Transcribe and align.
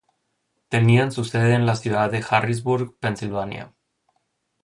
Tenían 0.67 1.11
su 1.11 1.23
sede 1.25 1.53
en 1.53 1.67
la 1.67 1.75
ciudad 1.75 2.09
de 2.09 2.25
Harrisburg, 2.27 2.97
Pensilvania. 2.99 3.75